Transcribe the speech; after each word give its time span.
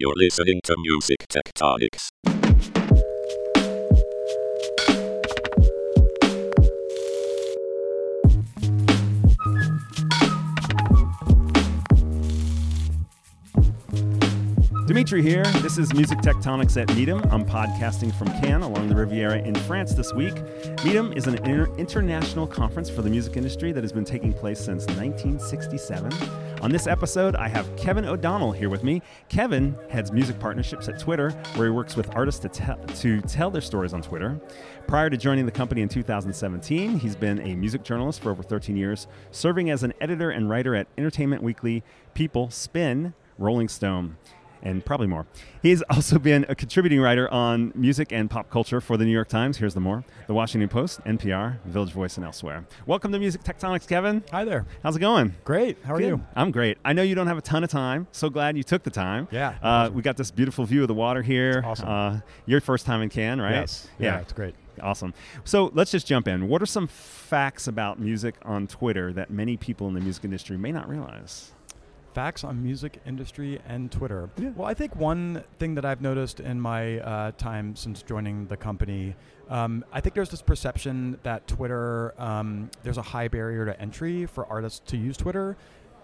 You're 0.00 0.14
listening 0.14 0.60
to 0.62 0.76
Music 0.78 1.26
Tectonics. 1.28 2.10
Dmitri 14.86 15.20
here. 15.20 15.42
This 15.62 15.78
is 15.78 15.92
Music 15.92 16.18
Tectonics 16.18 16.80
at 16.80 16.86
Midem. 16.90 17.20
I'm 17.32 17.44
podcasting 17.44 18.16
from 18.16 18.28
Cannes 18.40 18.62
along 18.62 18.86
the 18.86 18.94
Riviera 18.94 19.38
in 19.38 19.56
France 19.56 19.94
this 19.94 20.14
week. 20.14 20.34
Midem 20.84 21.16
is 21.16 21.26
an 21.26 21.34
inter- 21.44 21.74
international 21.76 22.46
conference 22.46 22.88
for 22.88 23.02
the 23.02 23.10
music 23.10 23.36
industry 23.36 23.72
that 23.72 23.82
has 23.82 23.90
been 23.90 24.04
taking 24.04 24.32
place 24.32 24.60
since 24.60 24.86
1967. 24.86 26.12
On 26.60 26.72
this 26.72 26.88
episode, 26.88 27.36
I 27.36 27.46
have 27.46 27.74
Kevin 27.76 28.04
O'Donnell 28.04 28.50
here 28.50 28.68
with 28.68 28.82
me. 28.82 29.00
Kevin 29.28 29.76
heads 29.88 30.10
music 30.10 30.40
partnerships 30.40 30.88
at 30.88 30.98
Twitter, 30.98 31.30
where 31.54 31.68
he 31.68 31.72
works 31.72 31.94
with 31.94 32.14
artists 32.16 32.40
to, 32.40 32.48
te- 32.48 32.94
to 32.96 33.20
tell 33.20 33.48
their 33.48 33.62
stories 33.62 33.94
on 33.94 34.02
Twitter. 34.02 34.40
Prior 34.88 35.08
to 35.08 35.16
joining 35.16 35.46
the 35.46 35.52
company 35.52 35.82
in 35.82 35.88
2017, 35.88 36.98
he's 36.98 37.14
been 37.14 37.38
a 37.40 37.54
music 37.54 37.84
journalist 37.84 38.20
for 38.20 38.32
over 38.32 38.42
13 38.42 38.76
years, 38.76 39.06
serving 39.30 39.70
as 39.70 39.84
an 39.84 39.92
editor 40.00 40.30
and 40.30 40.50
writer 40.50 40.74
at 40.74 40.88
Entertainment 40.98 41.44
Weekly, 41.44 41.84
People, 42.14 42.50
Spin, 42.50 43.14
Rolling 43.38 43.68
Stone 43.68 44.16
and 44.62 44.84
probably 44.84 45.06
more. 45.06 45.26
He's 45.62 45.82
also 45.90 46.18
been 46.18 46.44
a 46.48 46.54
contributing 46.54 47.00
writer 47.00 47.30
on 47.32 47.72
music 47.74 48.12
and 48.12 48.30
pop 48.30 48.50
culture 48.50 48.80
for 48.80 48.96
the 48.96 49.04
New 49.04 49.12
York 49.12 49.28
Times. 49.28 49.58
Here's 49.58 49.74
the 49.74 49.80
more 49.80 50.04
The 50.26 50.34
Washington 50.34 50.68
Post, 50.68 51.02
NPR, 51.04 51.60
Village 51.64 51.92
Voice, 51.92 52.16
and 52.16 52.24
elsewhere. 52.26 52.64
Welcome 52.86 53.12
to 53.12 53.18
Music 53.18 53.42
Tectonics, 53.44 53.86
Kevin. 53.88 54.22
Hi 54.30 54.44
there. 54.44 54.66
How's 54.82 54.96
it 54.96 55.00
going? 55.00 55.34
Great. 55.44 55.78
How 55.84 55.94
are 55.94 55.98
Good. 55.98 56.06
you? 56.06 56.24
I'm 56.36 56.50
great. 56.50 56.78
I 56.84 56.92
know 56.92 57.02
you 57.02 57.14
don't 57.14 57.26
have 57.26 57.38
a 57.38 57.42
ton 57.42 57.64
of 57.64 57.70
time. 57.70 58.06
So 58.12 58.30
glad 58.30 58.56
you 58.56 58.62
took 58.62 58.82
the 58.82 58.90
time. 58.90 59.28
Yeah, 59.30 59.50
Uh, 59.62 59.66
awesome. 59.66 59.94
We 59.94 60.02
got 60.02 60.16
this 60.16 60.30
beautiful 60.30 60.64
view 60.64 60.82
of 60.82 60.88
the 60.88 60.94
water 60.94 61.22
here. 61.22 61.62
awesome. 61.64 61.88
Uh, 61.88 62.20
your 62.46 62.60
first 62.60 62.86
time 62.86 63.02
in 63.02 63.08
Cannes, 63.08 63.40
right? 63.40 63.52
Yes. 63.52 63.88
Yeah, 63.98 64.18
it's 64.20 64.32
great. 64.32 64.54
Awesome. 64.80 65.12
So 65.44 65.72
let's 65.74 65.90
just 65.90 66.06
jump 66.06 66.28
in. 66.28 66.46
What 66.48 66.62
are 66.62 66.66
some 66.66 66.86
facts 66.86 67.66
about 67.66 67.98
music 67.98 68.36
on 68.42 68.68
Twitter 68.68 69.12
that 69.12 69.28
many 69.28 69.56
people 69.56 69.88
in 69.88 69.94
the 69.94 70.00
music 70.00 70.24
industry 70.24 70.56
may 70.56 70.70
not 70.70 70.88
realize? 70.88 71.50
Facts 72.18 72.42
on 72.42 72.60
music 72.60 73.00
industry 73.06 73.60
and 73.68 73.92
Twitter. 73.92 74.28
Yeah. 74.38 74.50
Well, 74.56 74.66
I 74.66 74.74
think 74.74 74.96
one 74.96 75.44
thing 75.60 75.76
that 75.76 75.84
I've 75.84 76.00
noticed 76.00 76.40
in 76.40 76.60
my 76.60 76.98
uh, 76.98 77.30
time 77.38 77.76
since 77.76 78.02
joining 78.02 78.48
the 78.48 78.56
company, 78.56 79.14
um, 79.48 79.84
I 79.92 80.00
think 80.00 80.16
there's 80.16 80.28
this 80.28 80.42
perception 80.42 81.20
that 81.22 81.46
Twitter, 81.46 82.20
um, 82.20 82.72
there's 82.82 82.98
a 82.98 83.02
high 83.02 83.28
barrier 83.28 83.66
to 83.66 83.80
entry 83.80 84.26
for 84.26 84.44
artists 84.46 84.80
to 84.86 84.96
use 84.96 85.16
Twitter. 85.16 85.56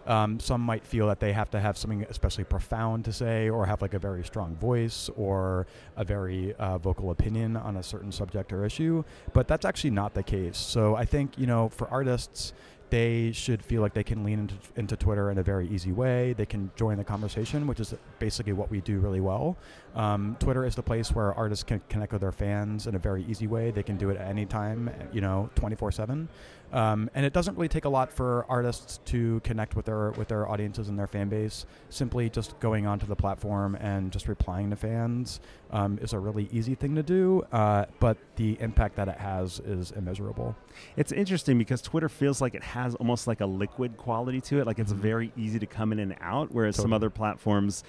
Um, 0.06 0.38
some 0.38 0.60
might 0.60 0.86
feel 0.86 1.08
that 1.08 1.18
they 1.18 1.32
have 1.32 1.50
to 1.50 1.58
have 1.58 1.76
something 1.76 2.04
especially 2.08 2.44
profound 2.44 3.06
to 3.06 3.12
say, 3.12 3.48
or 3.48 3.66
have 3.66 3.82
like 3.82 3.94
a 3.94 3.98
very 3.98 4.22
strong 4.22 4.54
voice, 4.54 5.10
or 5.16 5.66
a 5.96 6.04
very 6.04 6.54
uh, 6.54 6.78
vocal 6.78 7.10
opinion 7.10 7.56
on 7.56 7.78
a 7.78 7.82
certain 7.82 8.12
subject 8.12 8.52
or 8.52 8.64
issue. 8.64 9.02
But 9.32 9.48
that's 9.48 9.64
actually 9.64 9.90
not 9.90 10.14
the 10.14 10.22
case. 10.22 10.58
So 10.58 10.94
I 10.94 11.06
think 11.06 11.38
you 11.38 11.46
know, 11.46 11.70
for 11.70 11.88
artists, 11.88 12.52
they 12.90 13.32
should 13.32 13.64
feel 13.64 13.82
like 13.82 13.94
they 13.94 14.04
can 14.04 14.24
lean 14.24 14.40
into, 14.40 14.54
into 14.76 14.96
Twitter 14.96 15.30
in 15.30 15.38
a 15.38 15.42
very 15.42 15.68
easy 15.68 15.92
way. 15.92 16.32
They 16.32 16.46
can 16.46 16.70
join 16.76 16.96
the 16.98 17.04
conversation, 17.04 17.66
which 17.66 17.80
is 17.80 17.94
basically 18.18 18.52
what 18.52 18.70
we 18.70 18.80
do 18.80 18.98
really 18.98 19.20
well. 19.20 19.56
Um, 19.94 20.36
Twitter 20.40 20.64
is 20.64 20.74
the 20.74 20.82
place 20.82 21.12
where 21.12 21.32
artists 21.34 21.62
can 21.64 21.80
connect 21.88 22.12
with 22.12 22.20
their 22.20 22.32
fans 22.32 22.86
in 22.86 22.94
a 22.94 22.98
very 22.98 23.24
easy 23.24 23.46
way. 23.46 23.70
They 23.70 23.82
can 23.82 23.96
do 23.96 24.10
it 24.10 24.16
at 24.16 24.28
any 24.28 24.44
time, 24.46 24.90
you 25.12 25.20
know, 25.20 25.50
24 25.54 25.92
7. 25.92 26.28
Um, 26.72 27.08
and 27.14 27.24
it 27.24 27.32
doesn't 27.32 27.56
really 27.56 27.68
take 27.68 27.84
a 27.84 27.88
lot 27.88 28.10
for 28.10 28.44
artists 28.48 28.98
to 29.04 29.38
connect 29.44 29.76
with 29.76 29.84
their 29.84 30.10
with 30.12 30.26
their 30.26 30.48
audiences 30.48 30.88
and 30.88 30.98
their 30.98 31.06
fan 31.06 31.28
base. 31.28 31.66
Simply 31.90 32.28
just 32.28 32.58
going 32.58 32.84
onto 32.84 33.06
the 33.06 33.14
platform 33.14 33.76
and 33.76 34.10
just 34.10 34.26
replying 34.26 34.70
to 34.70 34.76
fans 34.76 35.38
um, 35.70 35.98
is 36.02 36.12
a 36.12 36.18
really 36.18 36.48
easy 36.50 36.74
thing 36.74 36.96
to 36.96 37.02
do. 37.04 37.44
Uh, 37.52 37.84
but 38.00 38.16
the 38.34 38.56
impact 38.60 38.96
that 38.96 39.06
it 39.06 39.18
has 39.18 39.60
is 39.60 39.92
immeasurable. 39.92 40.56
It's 40.96 41.12
interesting 41.12 41.58
because 41.58 41.80
Twitter 41.80 42.08
feels 42.08 42.40
like 42.40 42.56
it 42.56 42.64
has 42.64 42.96
almost 42.96 43.28
like 43.28 43.40
a 43.40 43.46
liquid 43.46 43.96
quality 43.96 44.40
to 44.40 44.58
it. 44.58 44.66
Like 44.66 44.80
it's 44.80 44.92
Mhm. 44.92 44.96
very 44.96 45.32
easy 45.36 45.60
to 45.60 45.66
come 45.66 45.92
in 45.92 46.00
and 46.00 46.16
out, 46.20 46.48
whereas 46.50 46.74
some 46.74 46.92
other 46.92 47.10
platforms, 47.10 47.84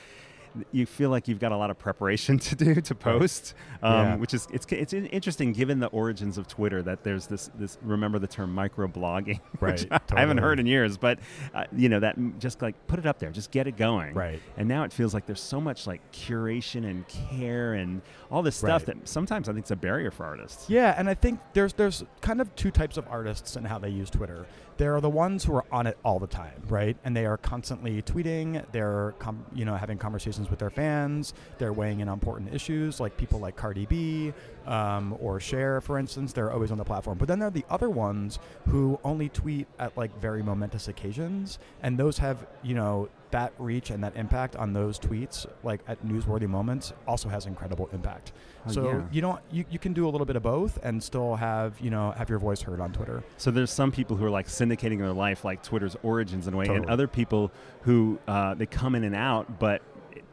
you 0.71 0.85
feel 0.85 1.09
like 1.09 1.27
you've 1.27 1.39
got 1.39 1.51
a 1.51 1.57
lot 1.57 1.69
of 1.69 1.77
preparation 1.77 2.37
to 2.49 2.55
do 2.55 2.75
to 2.81 2.95
post, 2.95 3.53
um, 3.83 3.93
Yeah. 3.93 4.15
which 4.17 4.33
is 4.33 4.47
it's 4.53 4.65
it's 4.71 4.93
interesting 4.93 5.51
given 5.53 5.79
the 5.79 5.87
origins 5.87 6.37
of 6.37 6.47
Twitter 6.47 6.81
that 6.83 7.03
there's 7.03 7.27
this 7.27 7.49
this 7.55 7.77
remember 7.81 8.19
the 8.19 8.27
term 8.27 8.55
microblogging, 8.55 9.39
which 9.59 9.87
Right, 9.89 10.01
I 10.13 10.19
haven't 10.19 10.37
heard 10.39 10.59
in 10.59 10.65
years, 10.65 10.97
but 10.97 11.19
uh, 11.53 11.65
you 11.75 11.89
know 11.89 11.99
that 11.99 12.15
just 12.39 12.61
like 12.61 12.75
put 12.87 12.99
it 12.99 13.05
up 13.05 13.19
there, 13.19 13.31
just 13.31 13.51
get 13.51 13.67
it 13.67 13.77
going, 13.77 14.13
Right. 14.13 14.41
And 14.57 14.67
now 14.67 14.83
it 14.83 14.93
feels 14.93 15.13
like 15.13 15.25
there's 15.25 15.41
so 15.41 15.59
much 15.61 15.87
like 15.87 16.01
curation 16.11 16.85
and 16.89 17.07
care 17.07 17.73
and 17.73 18.01
all 18.31 18.41
this 18.41 18.55
stuff 18.55 18.87
Right. 18.87 18.97
that 18.99 19.07
sometimes 19.07 19.47
I 19.49 19.53
think 19.53 19.63
it's 19.63 19.71
a 19.71 19.75
barrier 19.75 20.11
for 20.11 20.25
artists. 20.25 20.69
Yeah, 20.69 20.95
and 20.97 21.09
I 21.09 21.13
think 21.13 21.39
there's 21.53 21.73
there's 21.73 22.03
kind 22.21 22.41
of 22.41 22.53
two 22.55 22.71
types 22.71 22.97
of 22.97 23.07
artists 23.09 23.55
and 23.55 23.65
how 23.67 23.77
they 23.79 23.89
use 23.89 24.09
Twitter. 24.09 24.45
There 24.77 24.95
are 24.95 25.01
the 25.01 25.09
ones 25.09 25.45
who 25.45 25.55
are 25.55 25.65
on 25.71 25.87
it 25.87 25.97
all 26.03 26.19
the 26.19 26.27
time, 26.27 26.61
right? 26.67 26.97
And 27.05 27.15
they 27.15 27.25
are 27.25 27.37
constantly 27.37 28.01
tweeting. 28.01 28.63
They're 28.71 29.13
com- 29.19 29.45
you 29.53 29.65
know 29.65 29.75
having 29.75 29.97
conversations 29.97 30.49
with 30.49 30.59
their 30.59 30.69
fans. 30.69 31.33
They're 31.57 31.73
weighing 31.73 32.01
in 32.01 32.09
on 32.09 32.15
important 32.15 32.53
issues, 32.53 32.99
like 32.99 33.17
people 33.17 33.39
like 33.39 33.55
Cardi 33.55 33.85
B 33.85 34.33
um, 34.65 35.15
or 35.19 35.39
Cher, 35.39 35.81
for 35.81 35.97
instance. 35.97 36.33
They're 36.33 36.51
always 36.51 36.71
on 36.71 36.77
the 36.77 36.83
platform. 36.83 37.17
But 37.17 37.27
then 37.27 37.39
there 37.39 37.47
are 37.47 37.51
the 37.51 37.65
other 37.69 37.89
ones 37.89 38.39
who 38.67 38.99
only 39.03 39.29
tweet 39.29 39.67
at 39.79 39.95
like 39.95 40.17
very 40.19 40.43
momentous 40.43 40.87
occasions, 40.87 41.59
and 41.83 41.97
those 41.97 42.17
have 42.17 42.45
you 42.63 42.75
know 42.75 43.09
that 43.31 43.53
reach 43.57 43.89
and 43.89 44.03
that 44.03 44.15
impact 44.15 44.55
on 44.55 44.73
those 44.73 44.99
tweets, 44.99 45.45
like 45.63 45.81
at 45.87 46.05
newsworthy 46.05 46.47
moments, 46.47 46.93
also 47.07 47.29
has 47.29 47.45
incredible 47.45 47.89
impact. 47.91 48.31
Oh, 48.67 48.71
so 48.71 48.89
yeah. 48.89 49.01
you 49.11 49.21
don't 49.21 49.39
you, 49.51 49.65
you 49.69 49.79
can 49.79 49.93
do 49.93 50.07
a 50.07 50.11
little 50.11 50.25
bit 50.25 50.35
of 50.35 50.43
both 50.43 50.79
and 50.83 51.01
still 51.01 51.35
have 51.35 51.79
you 51.81 51.89
know 51.89 52.11
have 52.11 52.29
your 52.29 52.39
voice 52.39 52.61
heard 52.61 52.79
on 52.79 52.93
Twitter. 52.93 53.23
So 53.37 53.51
there's 53.51 53.71
some 53.71 53.91
people 53.91 54.17
who 54.17 54.25
are 54.25 54.29
like 54.29 54.47
syndicating 54.47 54.99
their 54.99 55.13
life, 55.13 55.43
like 55.43 55.63
Twitter's 55.63 55.95
origins 56.03 56.47
in 56.47 56.53
a 56.53 56.57
way, 56.57 56.67
and 56.67 56.85
other 56.85 57.07
people 57.07 57.51
who 57.81 58.19
uh, 58.27 58.53
they 58.53 58.65
come 58.65 58.95
in 58.95 59.03
and 59.03 59.15
out, 59.15 59.59
but 59.59 59.81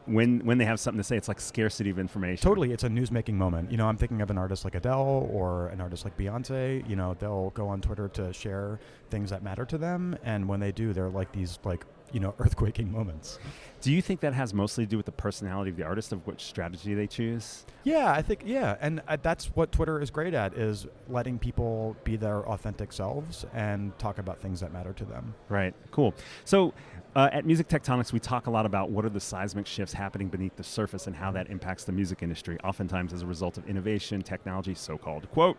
when 0.05 0.45
when 0.45 0.57
they 0.57 0.65
have 0.65 0.79
something 0.79 0.99
to 0.99 1.03
say, 1.03 1.17
it's 1.17 1.27
like 1.27 1.39
scarcity 1.39 1.89
of 1.89 1.99
information. 1.99 2.43
Totally, 2.43 2.71
it's 2.71 2.83
a 2.83 2.89
news 2.89 3.11
making 3.11 3.37
moment. 3.37 3.71
You 3.71 3.77
know, 3.77 3.87
I'm 3.87 3.97
thinking 3.97 4.21
of 4.21 4.29
an 4.29 4.37
artist 4.37 4.63
like 4.63 4.75
Adele 4.75 5.29
or 5.31 5.67
an 5.67 5.81
artist 5.81 6.03
like 6.03 6.17
Beyonce. 6.17 6.87
You 6.87 6.95
know, 6.95 7.15
they'll 7.17 7.51
go 7.51 7.67
on 7.67 7.81
Twitter 7.81 8.07
to 8.09 8.33
share 8.33 8.79
things 9.09 9.29
that 9.29 9.43
matter 9.43 9.65
to 9.65 9.77
them, 9.77 10.17
and 10.23 10.47
when 10.47 10.59
they 10.59 10.71
do, 10.71 10.93
they're 10.93 11.09
like 11.09 11.31
these 11.31 11.59
like 11.63 11.85
you 12.11 12.19
know 12.19 12.33
earthquaking 12.39 12.91
moments. 12.91 13.39
Do 13.81 13.91
you 13.91 14.01
think 14.01 14.21
that 14.21 14.33
has 14.33 14.53
mostly 14.53 14.85
to 14.85 14.89
do 14.89 14.97
with 14.97 15.05
the 15.05 15.11
personality 15.11 15.69
of 15.71 15.77
the 15.77 15.83
artist, 15.83 16.13
of 16.13 16.25
which 16.25 16.43
strategy 16.43 16.93
they 16.93 17.07
choose? 17.07 17.65
Yeah, 17.83 18.11
I 18.11 18.21
think 18.21 18.43
yeah, 18.45 18.77
and 18.79 19.01
uh, 19.07 19.17
that's 19.21 19.47
what 19.55 19.71
Twitter 19.71 20.01
is 20.01 20.09
great 20.09 20.33
at 20.33 20.53
is 20.53 20.87
letting 21.09 21.37
people 21.37 21.95
be 22.03 22.15
their 22.15 22.47
authentic 22.47 22.93
selves 22.93 23.45
and 23.53 23.97
talk 23.99 24.19
about 24.19 24.39
things 24.39 24.59
that 24.61 24.71
matter 24.71 24.93
to 24.93 25.05
them. 25.05 25.35
Right. 25.49 25.73
Cool. 25.91 26.13
So. 26.45 26.73
Uh, 27.15 27.29
at 27.31 27.45
Music 27.45 27.67
Tectonics, 27.67 28.11
we 28.11 28.19
talk 28.19 28.47
a 28.47 28.49
lot 28.49 28.65
about 28.65 28.89
what 28.89 29.05
are 29.05 29.09
the 29.09 29.19
seismic 29.19 29.67
shifts 29.67 29.93
happening 29.93 30.29
beneath 30.29 30.55
the 30.55 30.63
surface 30.63 31.05
and 31.05 31.15
how 31.15 31.31
that 31.31 31.47
impacts 31.47 31.83
the 31.83 31.91
music 31.91 32.23
industry, 32.23 32.57
oftentimes 32.63 33.13
as 33.13 33.21
a 33.21 33.27
result 33.27 33.55
of 33.59 33.69
innovation, 33.69 34.23
technology, 34.23 34.73
so 34.73 34.97
called, 34.97 35.29
quote, 35.29 35.55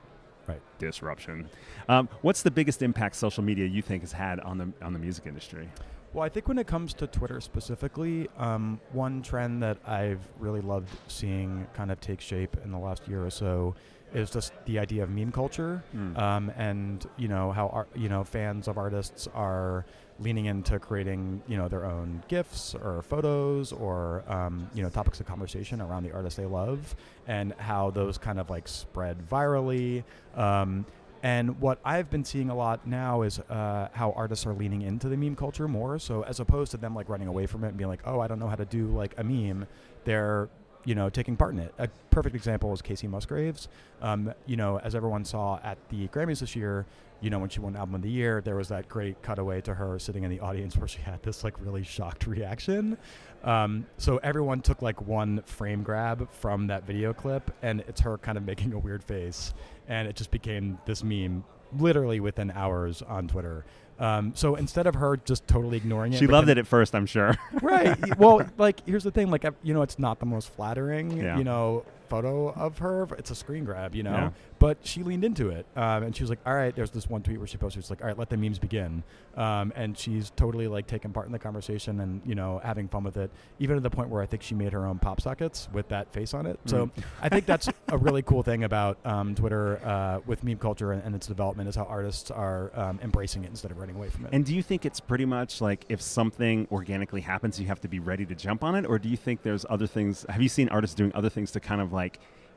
Right. 0.48 0.60
disruption. 0.80 1.48
Um, 1.88 2.08
what's 2.22 2.42
the 2.42 2.50
biggest 2.50 2.82
impact 2.82 3.14
social 3.14 3.44
media 3.44 3.66
you 3.66 3.82
think 3.82 4.02
has 4.02 4.10
had 4.10 4.40
on 4.40 4.58
the, 4.58 4.72
on 4.82 4.94
the 4.94 4.98
music 4.98 5.26
industry? 5.26 5.68
Well, 6.14 6.22
I 6.22 6.28
think 6.28 6.46
when 6.46 6.58
it 6.58 6.68
comes 6.68 6.94
to 6.94 7.08
Twitter 7.08 7.40
specifically, 7.40 8.28
um, 8.38 8.80
one 8.92 9.20
trend 9.20 9.64
that 9.64 9.78
I've 9.84 10.20
really 10.38 10.60
loved 10.60 10.88
seeing 11.08 11.66
kind 11.74 11.90
of 11.90 12.00
take 12.00 12.20
shape 12.20 12.56
in 12.64 12.70
the 12.70 12.78
last 12.78 13.08
year 13.08 13.24
or 13.26 13.30
so 13.30 13.74
is 14.14 14.30
just 14.30 14.52
the 14.66 14.78
idea 14.78 15.02
of 15.02 15.10
meme 15.10 15.32
culture, 15.32 15.82
Mm. 15.92 16.16
um, 16.16 16.52
and 16.56 17.04
you 17.16 17.26
know 17.26 17.50
how 17.50 17.66
ar- 17.70 17.88
you 17.96 18.08
know 18.08 18.22
fans 18.22 18.68
of 18.68 18.78
artists 18.78 19.26
are 19.34 19.84
leaning 20.20 20.44
into 20.44 20.78
creating 20.78 21.42
you 21.48 21.56
know 21.56 21.66
their 21.66 21.84
own 21.84 22.22
gifs 22.28 22.76
or 22.76 23.02
photos 23.02 23.72
or 23.72 24.22
um, 24.28 24.68
you 24.72 24.84
know 24.84 24.88
topics 24.88 25.18
of 25.18 25.26
conversation 25.26 25.80
around 25.80 26.04
the 26.04 26.12
artist 26.12 26.36
they 26.36 26.46
love, 26.46 26.94
and 27.26 27.54
how 27.58 27.90
those 27.90 28.16
kind 28.16 28.38
of 28.38 28.48
like 28.50 28.68
spread 28.68 29.18
virally. 29.28 30.04
Um, 30.36 30.86
and 31.24 31.58
what 31.58 31.80
I've 31.86 32.10
been 32.10 32.22
seeing 32.22 32.50
a 32.50 32.54
lot 32.54 32.86
now 32.86 33.22
is 33.22 33.38
uh, 33.40 33.88
how 33.94 34.12
artists 34.12 34.44
are 34.44 34.52
leaning 34.52 34.82
into 34.82 35.08
the 35.08 35.16
meme 35.16 35.36
culture 35.36 35.66
more. 35.66 35.98
So 35.98 36.22
as 36.22 36.38
opposed 36.38 36.70
to 36.72 36.76
them 36.76 36.94
like 36.94 37.08
running 37.08 37.28
away 37.28 37.46
from 37.46 37.64
it 37.64 37.68
and 37.68 37.78
being 37.78 37.88
like, 37.88 38.02
"Oh, 38.04 38.20
I 38.20 38.28
don't 38.28 38.38
know 38.38 38.46
how 38.46 38.56
to 38.56 38.66
do 38.66 38.88
like 38.88 39.14
a 39.16 39.24
meme," 39.24 39.66
they're 40.04 40.50
you 40.84 40.94
know 40.94 41.08
taking 41.08 41.36
part 41.36 41.52
in 41.54 41.60
it. 41.60 41.74
A 41.78 41.88
perfect 42.10 42.34
example 42.34 42.72
is 42.72 42.82
Kacey 42.82 43.08
Musgraves. 43.08 43.68
Um, 44.02 44.32
you 44.46 44.56
know, 44.56 44.78
as 44.80 44.94
everyone 44.94 45.24
saw 45.24 45.58
at 45.62 45.78
the 45.88 46.08
Grammys 46.08 46.40
this 46.40 46.54
year, 46.54 46.86
you 47.20 47.30
know 47.30 47.38
when 47.38 47.48
she 47.48 47.60
won 47.60 47.76
Album 47.76 47.96
of 47.96 48.02
the 48.02 48.10
Year, 48.10 48.40
there 48.40 48.56
was 48.56 48.68
that 48.68 48.88
great 48.88 49.20
cutaway 49.22 49.60
to 49.62 49.74
her 49.74 49.98
sitting 49.98 50.24
in 50.24 50.30
the 50.30 50.40
audience 50.40 50.76
where 50.78 50.88
she 50.88 51.00
had 51.00 51.22
this 51.22 51.44
like 51.44 51.54
really 51.60 51.82
shocked 51.82 52.26
reaction. 52.26 52.98
Um, 53.42 53.86
so 53.98 54.18
everyone 54.18 54.60
took 54.62 54.82
like 54.82 55.00
one 55.02 55.42
frame 55.42 55.82
grab 55.82 56.30
from 56.30 56.66
that 56.68 56.86
video 56.86 57.12
clip, 57.12 57.50
and 57.62 57.80
it's 57.88 58.00
her 58.00 58.18
kind 58.18 58.38
of 58.38 58.44
making 58.46 58.72
a 58.72 58.78
weird 58.78 59.02
face, 59.02 59.54
and 59.88 60.08
it 60.08 60.16
just 60.16 60.30
became 60.30 60.78
this 60.86 61.02
meme 61.02 61.44
literally 61.78 62.20
within 62.20 62.50
hours 62.52 63.02
on 63.02 63.28
Twitter. 63.28 63.64
Um, 63.98 64.32
so 64.34 64.56
instead 64.56 64.86
of 64.86 64.96
her 64.96 65.16
just 65.18 65.46
totally 65.46 65.76
ignoring 65.76 66.12
it, 66.12 66.18
She 66.18 66.26
loved 66.26 66.48
it 66.48 66.58
at 66.58 66.66
first, 66.66 66.94
I'm 66.94 67.06
sure. 67.06 67.36
right. 67.62 68.18
Well, 68.18 68.44
like 68.58 68.84
here's 68.86 69.04
the 69.04 69.10
thing, 69.12 69.30
like 69.30 69.44
I- 69.44 69.50
you 69.62 69.72
know, 69.74 69.82
it's 69.82 69.98
not 69.98 70.18
the 70.18 70.26
most 70.26 70.48
flattering, 70.48 71.12
Yeah. 71.12 71.38
you 71.38 71.44
know, 71.44 71.84
photo 72.14 72.52
of 72.52 72.78
her. 72.78 73.08
It's 73.18 73.30
a 73.30 73.34
screen 73.34 73.64
grab, 73.64 73.94
you 73.94 74.02
know. 74.02 74.12
Yeah. 74.12 74.30
But 74.58 74.78
she 74.82 75.02
leaned 75.02 75.24
into 75.24 75.50
it, 75.50 75.66
um, 75.76 76.04
and 76.04 76.16
she 76.16 76.22
was 76.22 76.30
like, 76.30 76.38
"All 76.46 76.54
right." 76.54 76.74
There's 76.74 76.90
this 76.90 77.08
one 77.08 77.22
tweet 77.22 77.38
where 77.38 77.46
she 77.46 77.56
posted, 77.58 77.80
"It's 77.80 77.90
like, 77.90 78.00
all 78.00 78.06
right, 78.06 78.18
let 78.18 78.30
the 78.30 78.36
memes 78.36 78.58
begin," 78.58 79.02
um, 79.36 79.72
and 79.76 79.98
she's 79.98 80.30
totally 80.36 80.68
like 80.68 80.86
taking 80.86 81.12
part 81.12 81.26
in 81.26 81.32
the 81.32 81.38
conversation 81.38 82.00
and 82.00 82.22
you 82.24 82.34
know 82.34 82.60
having 82.64 82.88
fun 82.88 83.02
with 83.04 83.16
it, 83.16 83.30
even 83.58 83.76
to 83.76 83.80
the 83.80 83.90
point 83.90 84.08
where 84.08 84.22
I 84.22 84.26
think 84.26 84.42
she 84.42 84.54
made 84.54 84.72
her 84.72 84.86
own 84.86 84.98
pop 84.98 85.20
sockets 85.20 85.68
with 85.72 85.88
that 85.88 86.12
face 86.12 86.32
on 86.34 86.46
it. 86.46 86.58
So 86.66 86.86
Mm. 86.86 86.90
I 87.22 87.28
think 87.28 87.46
that's 87.46 87.68
a 87.88 87.96
really 87.98 88.22
cool 88.22 88.42
thing 88.42 88.64
about 88.64 88.98
um, 89.04 89.34
Twitter 89.34 89.80
uh, 89.84 90.20
with 90.26 90.42
meme 90.44 90.58
culture 90.58 90.92
and, 90.92 91.02
and 91.02 91.14
its 91.14 91.26
development 91.26 91.68
is 91.68 91.76
how 91.76 91.84
artists 91.84 92.30
are 92.30 92.70
um, 92.74 92.98
embracing 93.02 93.44
it 93.44 93.48
instead 93.50 93.70
of 93.70 93.78
running 93.78 93.96
away 93.96 94.08
from 94.08 94.26
it. 94.26 94.30
And 94.32 94.44
do 94.44 94.54
you 94.54 94.62
think 94.62 94.84
it's 94.86 95.00
pretty 95.00 95.24
much 95.24 95.60
like 95.60 95.84
if 95.88 96.00
something 96.00 96.66
organically 96.72 97.20
happens, 97.20 97.60
you 97.60 97.66
have 97.66 97.80
to 97.82 97.88
be 97.88 97.98
ready 98.00 98.24
to 98.26 98.34
jump 98.34 98.64
on 98.64 98.74
it? 98.74 98.86
Or 98.86 98.98
do 98.98 99.08
you 99.08 99.16
think 99.16 99.42
there's 99.42 99.64
other 99.70 99.86
things? 99.86 100.24
Have 100.28 100.42
you 100.42 100.48
seen 100.48 100.68
artists 100.68 100.94
doing 100.94 101.12
other 101.14 101.28
things 101.30 101.50
to 101.52 101.60
kind 101.60 101.80
of 101.80 101.92
like 101.92 102.03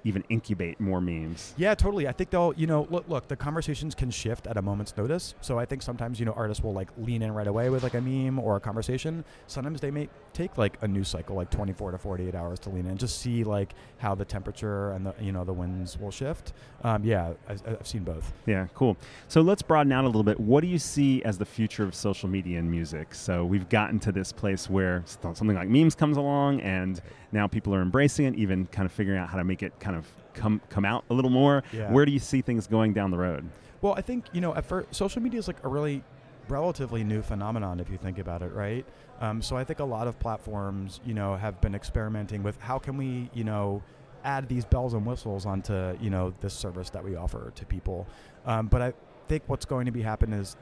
even 0.03 0.23
incubate 0.29 0.79
more 0.79 1.01
memes? 1.01 1.53
Yeah, 1.57 1.75
totally. 1.75 2.07
I 2.07 2.11
think 2.11 2.29
they'll, 2.29 2.53
you 2.55 2.67
know, 2.67 2.87
look, 2.89 3.07
look, 3.09 3.27
the 3.27 3.35
conversations 3.35 3.93
can 3.93 4.09
shift 4.09 4.47
at 4.47 4.55
a 4.55 4.61
moment's 4.61 4.95
notice. 4.95 5.35
So 5.41 5.59
I 5.59 5.65
think 5.65 5.81
sometimes, 5.81 6.19
you 6.19 6.25
know, 6.25 6.33
artists 6.33 6.63
will 6.63 6.73
like 6.73 6.89
lean 6.97 7.21
in 7.21 7.33
right 7.33 7.47
away 7.47 7.69
with 7.69 7.83
like 7.83 7.93
a 7.93 8.01
meme 8.01 8.39
or 8.39 8.55
a 8.55 8.59
conversation. 8.59 9.25
Sometimes 9.47 9.81
they 9.81 9.91
may 9.91 10.07
take 10.37 10.57
like 10.57 10.77
a 10.81 10.87
news 10.87 11.07
cycle, 11.07 11.35
like 11.35 11.49
24 11.49 11.91
to 11.91 11.97
48 11.97 12.35
hours 12.35 12.59
to 12.59 12.69
lean 12.69 12.85
in, 12.85 12.95
just 12.95 13.19
see 13.19 13.43
like 13.43 13.73
how 13.97 14.13
the 14.13 14.23
temperature 14.23 14.91
and 14.91 15.07
the, 15.07 15.15
you 15.19 15.31
know, 15.31 15.43
the 15.43 15.53
winds 15.53 15.97
will 15.99 16.11
shift. 16.11 16.53
Um, 16.83 17.03
yeah, 17.03 17.33
I, 17.49 17.53
I've 17.53 17.87
seen 17.87 18.03
both. 18.03 18.31
Yeah, 18.45 18.67
cool. 18.75 18.97
So 19.27 19.41
let's 19.41 19.63
broaden 19.63 19.91
out 19.91 20.03
a 20.03 20.07
little 20.07 20.23
bit. 20.23 20.39
What 20.39 20.61
do 20.61 20.67
you 20.67 20.77
see 20.77 21.23
as 21.23 21.39
the 21.39 21.45
future 21.45 21.83
of 21.83 21.95
social 21.95 22.29
media 22.29 22.59
and 22.59 22.69
music? 22.69 23.15
So 23.15 23.45
we've 23.45 23.67
gotten 23.67 23.99
to 24.01 24.11
this 24.11 24.31
place 24.31 24.69
where 24.69 25.03
something 25.05 25.55
like 25.55 25.69
memes 25.69 25.95
comes 25.95 26.17
along, 26.17 26.61
and 26.61 27.01
now 27.31 27.47
people 27.47 27.73
are 27.73 27.81
embracing 27.81 28.27
it, 28.27 28.35
even 28.35 28.67
kind 28.67 28.85
of 28.85 28.91
figuring 28.91 29.19
out 29.19 29.29
how 29.29 29.37
to 29.37 29.43
make 29.43 29.63
it 29.63 29.77
kind 29.79 29.95
of 29.95 30.05
come 30.33 30.61
come 30.69 30.85
out 30.85 31.03
a 31.09 31.13
little 31.15 31.31
more. 31.31 31.63
Yeah. 31.73 31.91
Where 31.91 32.05
do 32.05 32.11
you 32.11 32.19
see 32.19 32.41
things 32.41 32.67
going 32.67 32.93
down 32.93 33.09
the 33.09 33.17
road? 33.17 33.49
Well, 33.81 33.95
I 33.95 34.01
think 34.01 34.25
you 34.33 34.41
know, 34.41 34.53
at 34.53 34.65
first, 34.65 34.93
social 34.93 35.21
media 35.21 35.39
is 35.39 35.47
like 35.47 35.63
a 35.63 35.67
really 35.67 36.03
relatively 36.49 37.03
new 37.03 37.21
phenomenon 37.21 37.79
if 37.79 37.89
you 37.89 37.97
think 37.97 38.19
about 38.19 38.41
it, 38.41 38.53
right? 38.53 38.85
Um, 39.19 39.41
so 39.41 39.57
I 39.57 39.63
think 39.63 39.79
a 39.79 39.85
lot 39.85 40.07
of 40.07 40.19
platforms, 40.19 40.99
you 41.05 41.13
know, 41.13 41.35
have 41.35 41.59
been 41.59 41.73
experimenting 41.73 42.43
with 42.43 42.59
how 42.59 42.77
can 42.77 42.97
we, 42.97 43.29
you 43.33 43.43
know, 43.43 43.81
add 44.23 44.47
these 44.47 44.65
bells 44.65 44.93
and 44.93 45.05
whistles 45.05 45.45
onto, 45.45 45.97
you 45.99 46.09
know, 46.09 46.33
this 46.41 46.53
service 46.53 46.89
that 46.91 47.03
we 47.03 47.15
offer 47.15 47.51
to 47.55 47.65
people. 47.65 48.07
Um, 48.45 48.67
but 48.67 48.81
I 48.81 48.93
think 49.27 49.43
what's 49.47 49.65
going 49.65 49.85
to 49.85 49.91
be 49.91 50.01
happen 50.01 50.33
is, 50.33 50.55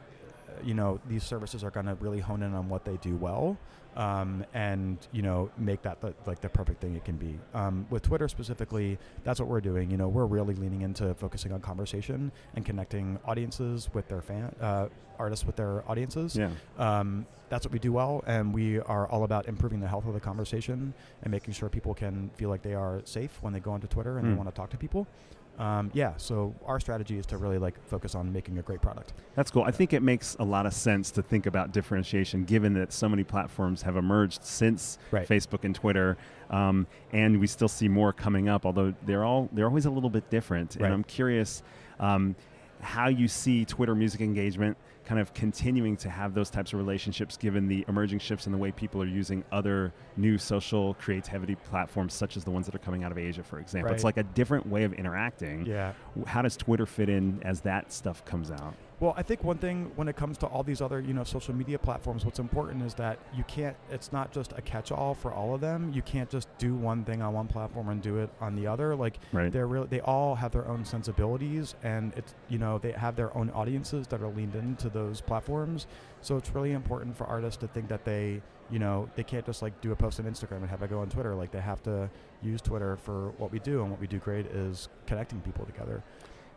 uh, 0.48 0.62
you 0.64 0.74
know, 0.74 1.00
these 1.08 1.24
services 1.24 1.64
are 1.64 1.72
going 1.72 1.88
to 1.88 1.96
really 1.96 2.20
hone 2.20 2.44
in 2.44 2.54
on 2.54 2.70
what 2.70 2.86
they 2.86 2.98
do 2.98 3.16
well. 3.16 3.58
Um, 3.96 4.46
and 4.54 4.98
you 5.14 5.22
know 5.22 5.50
make 5.58 5.82
that 5.84 6.02
the, 6.02 6.14
like 6.26 6.42
the 6.42 6.50
perfect 6.50 6.82
thing 6.82 6.96
it 6.96 7.06
can 7.06 7.16
be. 7.16 7.40
Um, 7.54 7.86
with 7.90 8.02
Twitter 8.04 8.28
specifically, 8.28 8.98
that's 9.24 9.40
what 9.40 9.48
we're 9.48 9.62
doing. 9.62 9.90
You 9.90 9.96
know, 9.98 10.10
we're 10.10 10.26
really 10.26 10.54
leaning 10.56 10.82
into 10.82 11.14
focusing 11.16 11.54
on 11.54 11.62
conversation 11.62 12.32
and 12.56 12.66
connecting 12.66 13.18
audiences 13.26 13.90
with 13.94 14.08
their 14.10 14.22
fan 14.22 14.54
uh, 14.60 14.88
artists 15.18 15.46
with 15.46 15.56
their 15.56 15.90
audiences. 15.90 16.36
Yeah. 16.36 16.50
Um, 16.78 17.26
that's 17.48 17.66
what 17.66 17.72
we 17.72 17.80
do 17.80 17.94
well, 17.94 18.22
and 18.28 18.54
we 18.54 18.80
are 18.82 19.08
all 19.08 19.24
about 19.24 19.48
improving 19.48 19.80
the 19.80 19.88
health 19.88 20.06
of 20.08 20.14
the 20.14 20.20
conversation 20.20 20.94
and 21.24 21.32
making 21.32 21.54
sure 21.54 21.70
people 21.70 21.94
can 21.94 22.30
feel 22.36 22.50
like 22.50 22.64
they 22.64 22.74
are 22.74 23.02
safe 23.06 23.38
when 23.42 23.54
they 23.54 23.60
go 23.62 23.72
onto 23.72 23.88
Twitter 23.88 24.18
and 24.18 24.28
Mm. 24.28 24.32
they 24.32 24.36
want 24.36 24.50
to 24.50 24.56
talk 24.56 24.72
to 24.72 24.78
people. 24.78 25.08
Um, 25.58 25.90
yeah, 25.94 26.14
so 26.18 26.54
our 26.66 26.82
strategy 26.82 27.18
is 27.18 27.26
to 27.28 27.38
really 27.38 27.58
like 27.58 27.82
focus 27.88 28.14
on 28.14 28.34
making 28.34 28.58
a 28.58 28.62
great 28.62 28.82
product. 28.82 29.14
That's 29.36 29.50
cool. 29.50 29.64
I 29.64 29.72
think 29.72 29.94
it 29.94 30.02
makes 30.04 30.36
a 30.40 30.44
lot 30.44 30.66
of 30.66 30.74
sense 30.74 31.12
to 31.12 31.22
think 31.22 31.46
about 31.46 31.72
differentiation, 31.72 32.44
given 32.44 32.74
that 32.74 32.92
so 32.92 33.08
many 33.08 33.24
platforms 33.24 33.82
have 33.86 33.96
emerged 33.96 34.44
since 34.44 34.98
Right. 35.12 35.28
Facebook 35.28 35.64
and 35.64 35.74
Twitter, 35.74 36.18
um, 36.50 36.86
and 37.14 37.40
we 37.40 37.48
still 37.48 37.68
see 37.70 37.88
more 37.88 38.12
coming 38.12 38.50
up. 38.50 38.66
Although 38.66 38.94
they're 39.06 39.24
all 39.24 39.50
they're 39.54 39.68
always 39.68 39.86
a 39.86 39.92
little 39.92 40.10
bit 40.10 40.30
different. 40.30 40.76
Right. 40.76 40.86
And 40.86 40.94
I'm 40.94 41.04
curious 41.04 41.64
um, 42.00 42.36
how 42.82 43.08
you 43.08 43.28
see 43.28 43.64
Twitter 43.66 43.96
music 43.96 44.22
engagement 44.22 44.78
kind 45.06 45.22
of 45.22 45.34
continuing 45.36 45.96
to 45.96 46.10
have 46.10 46.34
those 46.34 46.50
types 46.50 46.74
of 46.74 46.80
relationships, 46.80 47.38
given 47.38 47.68
the 47.68 47.86
emerging 47.88 48.18
shifts 48.18 48.48
in 48.48 48.52
the 48.52 48.58
way 48.58 48.72
people 48.72 49.02
are 49.02 49.08
using 49.08 49.44
other 49.52 49.94
new 50.18 50.36
social 50.36 50.96
creativity 50.96 51.54
platforms, 51.54 52.12
such 52.14 52.36
as 52.36 52.44
the 52.44 52.50
ones 52.50 52.66
that 52.66 52.74
are 52.74 52.80
coming 52.80 53.04
out 53.04 53.12
of 53.12 53.18
Asia, 53.20 53.44
for 53.44 53.60
example. 53.60 53.94
It's 53.94 54.04
like 54.04 54.18
a 54.18 54.24
different 54.24 54.66
way 54.66 54.84
of 54.84 54.94
interacting. 54.94 55.68
Yeah. 55.68 55.94
How 56.26 56.42
does 56.42 56.58
Twitter 56.58 56.88
fit 56.88 57.08
in 57.08 57.40
as 57.44 57.62
that 57.62 57.94
stuff 57.94 58.26
comes 58.26 58.50
out? 58.50 58.74
Well, 59.06 59.14
I 59.16 59.22
think 59.22 59.44
one 59.44 59.60
thing 59.60 59.92
when 59.96 60.08
it 60.08 60.16
comes 60.16 60.36
to 60.40 60.48
all 60.48 60.64
these 60.64 60.82
other, 60.82 61.00
you 61.00 61.14
know, 61.14 61.24
social 61.24 61.54
media 61.54 61.78
platforms, 61.78 62.26
what's 62.26 62.40
important 62.40 62.82
is 62.82 62.96
that 62.96 63.20
you 63.36 63.44
can't. 63.44 63.78
It's 63.92 64.12
not 64.12 64.32
just 64.32 64.52
a 64.58 64.64
catch-all 64.64 65.14
for 65.14 65.32
all 65.32 65.54
of 65.54 65.62
them. 65.62 65.92
You 65.94 66.02
can't 66.02 66.28
just 66.28 66.48
do 66.58 66.74
one 66.74 67.04
thing 67.04 67.22
on 67.22 67.32
one 67.32 67.46
platform 67.46 67.90
and 67.90 68.02
do 68.02 68.18
it 68.18 68.32
on 68.42 68.56
the 68.56 68.66
other. 68.66 68.96
Like 68.96 69.20
Right. 69.32 69.52
they're 69.52 69.68
really, 69.68 69.86
they 69.86 70.00
all 70.00 70.34
have 70.34 70.54
their 70.54 70.68
own 70.68 70.86
sensibilities, 70.86 71.76
and 71.84 72.14
it's 72.16 72.34
you 72.50 72.58
know 72.58 72.80
they 72.80 72.94
have 72.94 73.16
their 73.16 73.32
own 73.38 73.52
audiences 73.52 74.08
that 74.08 74.24
are 74.24 74.28
leaned 74.28 74.56
into 74.56 74.90
those 74.90 75.22
platforms. 75.22 75.86
So 76.22 76.38
it's 76.38 76.50
really 76.56 76.72
important 76.72 77.16
for 77.16 77.28
artists 77.28 77.58
to 77.58 77.68
think 77.68 77.88
that 77.90 78.06
they, 78.06 78.42
you 78.72 78.80
know, 78.80 79.08
they 79.16 79.24
can't 79.24 79.46
just 79.46 79.62
like 79.62 79.80
do 79.82 79.92
a 79.92 79.96
post 79.96 80.20
on 80.20 80.26
Instagram 80.26 80.62
and 80.62 80.70
have 80.70 80.82
it 80.82 80.90
go 80.90 81.02
on 81.02 81.10
Twitter. 81.10 81.36
Like 81.36 81.52
they 81.52 81.62
have 81.62 81.84
to 81.84 82.10
use 82.42 82.60
Twitter 82.60 82.98
for 82.98 83.30
what 83.38 83.52
we 83.52 83.60
do, 83.60 83.84
and 83.84 83.92
what 83.92 84.02
we 84.02 84.08
do 84.08 84.18
great 84.18 84.48
is 84.48 84.90
connecting 85.06 85.42
people 85.42 85.64
together. 85.64 86.02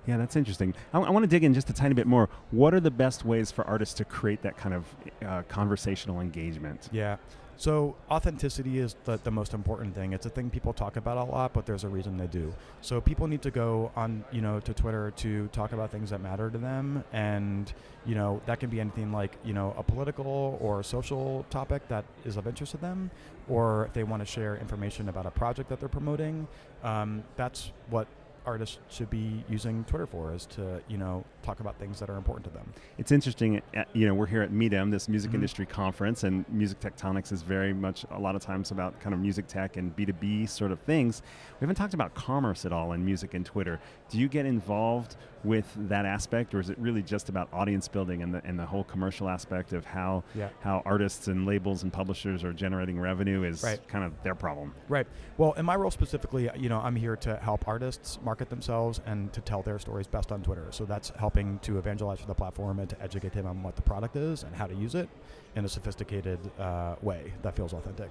Yeah, 0.06 0.16
that's 0.16 0.36
interesting. 0.36 0.74
I, 0.92 0.98
want 0.98 1.22
to 1.24 1.28
dig 1.28 1.44
in 1.44 1.52
just 1.52 1.68
a 1.68 1.74
tiny 1.74 1.94
bit 1.94 2.06
more. 2.06 2.30
What 2.50 2.72
are 2.72 2.80
the 2.80 2.90
best 2.90 3.24
ways 3.24 3.50
for 3.50 3.66
artists 3.66 3.94
to 3.96 4.04
create 4.04 4.40
that 4.42 4.56
kind 4.56 4.74
of 4.74 4.84
uh, 5.24 5.42
conversational 5.48 6.20
engagement? 6.20 6.88
Yeah. 6.92 7.16
So 7.58 7.96
authenticity 8.08 8.78
is 8.78 8.94
the, 9.02 9.18
the 9.24 9.32
most 9.32 9.52
important 9.52 9.92
thing. 9.92 10.12
It's 10.12 10.24
a 10.26 10.30
thing 10.30 10.48
people 10.48 10.72
talk 10.72 10.96
about 10.96 11.18
a 11.18 11.24
lot, 11.24 11.52
but 11.52 11.66
there's 11.66 11.82
a 11.82 11.88
reason 11.88 12.16
they 12.16 12.28
do. 12.28 12.54
So 12.82 13.00
people 13.00 13.26
need 13.26 13.42
to 13.42 13.50
go 13.50 13.90
on, 13.96 14.24
you 14.30 14.40
know, 14.40 14.60
to 14.60 14.72
Twitter 14.72 15.10
to 15.16 15.48
talk 15.48 15.72
about 15.72 15.90
things 15.90 16.10
that 16.10 16.20
matter 16.20 16.50
to 16.50 16.56
them, 16.56 17.02
and 17.12 17.72
you 18.06 18.14
know 18.14 18.40
that 18.46 18.60
can 18.60 18.70
be 18.70 18.80
anything 18.80 19.12
like 19.12 19.36
you 19.44 19.54
know 19.54 19.74
a 19.76 19.82
political 19.82 20.56
or 20.60 20.84
social 20.84 21.44
topic 21.50 21.86
that 21.88 22.04
is 22.24 22.36
of 22.36 22.46
interest 22.46 22.72
to 22.72 22.78
them, 22.78 23.10
or 23.48 23.86
if 23.86 23.92
they 23.92 24.04
want 24.04 24.22
to 24.22 24.26
share 24.26 24.56
information 24.56 25.08
about 25.08 25.26
a 25.26 25.30
project 25.32 25.68
that 25.68 25.80
they're 25.80 25.88
promoting. 25.88 26.46
Um, 26.84 27.24
that's 27.34 27.72
what 27.90 28.06
artists 28.48 28.78
should 28.88 29.10
be 29.10 29.44
using 29.46 29.84
Twitter 29.84 30.06
for 30.06 30.32
is 30.32 30.46
to 30.46 30.80
you 30.88 30.96
know 30.96 31.22
talk 31.48 31.60
about 31.60 31.78
things 31.78 31.98
that 31.98 32.10
are 32.10 32.16
important 32.16 32.44
to 32.44 32.50
them. 32.50 32.70
It's 32.98 33.10
interesting. 33.10 33.62
uh, 33.74 33.84
You 33.94 34.06
know, 34.06 34.14
we're 34.14 34.26
here 34.26 34.42
at 34.42 34.50
Midem, 34.50 34.90
this 34.90 35.08
music 35.08 35.30
Mhm. 35.30 35.36
industry 35.36 35.64
conference, 35.66 36.22
and 36.24 36.44
music 36.50 36.78
tectonics 36.80 37.32
is 37.32 37.40
very 37.42 37.72
much 37.72 38.04
a 38.10 38.18
lot 38.18 38.36
of 38.36 38.42
times 38.42 38.70
about 38.70 39.00
kind 39.00 39.14
of 39.14 39.20
music 39.20 39.46
tech 39.46 39.76
and 39.78 39.94
B 39.96 40.04
two 40.04 40.12
B 40.12 40.44
sort 40.44 40.72
of 40.72 40.78
things. 40.80 41.22
We 41.58 41.64
haven't 41.64 41.76
talked 41.76 41.94
about 41.94 42.12
commerce 42.14 42.66
at 42.66 42.72
all 42.72 42.92
in 42.92 43.02
music 43.04 43.32
and 43.32 43.46
Twitter. 43.46 43.80
Do 44.10 44.18
you 44.18 44.28
get 44.28 44.44
involved 44.44 45.16
with 45.44 45.72
that 45.88 46.04
aspect, 46.04 46.52
or 46.54 46.60
is 46.60 46.68
it 46.68 46.76
really 46.78 47.02
just 47.02 47.28
about 47.28 47.48
audience 47.52 47.86
building 47.88 48.22
and 48.22 48.34
the 48.34 48.42
and 48.44 48.58
the 48.58 48.66
whole 48.66 48.84
commercial 48.84 49.28
aspect 49.28 49.72
of 49.72 49.84
how 49.86 50.24
Yeah. 50.34 50.48
how 50.60 50.82
artists 50.84 51.28
and 51.28 51.46
labels 51.46 51.82
and 51.82 51.92
publishers 51.92 52.44
are 52.44 52.52
generating 52.52 52.98
revenue 53.00 53.42
is 53.44 53.62
Right. 53.62 53.80
kind 53.88 54.04
of 54.04 54.12
their 54.22 54.34
problem? 54.34 54.74
Right. 54.88 55.06
Well, 55.38 55.52
in 55.52 55.64
my 55.64 55.76
role 55.76 55.90
specifically, 55.92 56.50
you 56.56 56.68
know, 56.68 56.80
I'm 56.80 56.96
here 56.96 57.16
to 57.16 57.36
help 57.36 57.66
artists 57.68 58.18
market 58.22 58.50
themselves 58.50 59.00
and 59.06 59.32
to 59.32 59.40
tell 59.40 59.62
their 59.62 59.78
stories 59.78 60.06
best 60.08 60.32
on 60.32 60.42
Twitter. 60.42 60.66
So 60.72 60.84
that's 60.84 61.10
helping 61.10 61.37
to 61.62 61.78
evangelize 61.78 62.20
for 62.20 62.26
the 62.26 62.34
platform 62.34 62.78
and 62.78 62.88
to 62.90 63.02
educate 63.02 63.32
them 63.32 63.46
on 63.46 63.62
what 63.62 63.76
the 63.76 63.82
product 63.82 64.16
is 64.16 64.42
and 64.42 64.54
how 64.54 64.66
to 64.66 64.74
use 64.74 64.94
it 64.94 65.08
in 65.56 65.64
a 65.64 65.68
sophisticated 65.68 66.38
uh, 66.58 66.94
way 67.02 67.32
that 67.42 67.54
feels 67.54 67.72
authentic. 67.72 68.10